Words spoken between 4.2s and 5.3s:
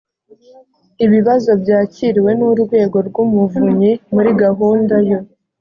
gahunda yo